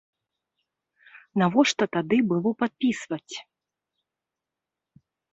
[1.41, 3.35] Навошта тады было падпісваць?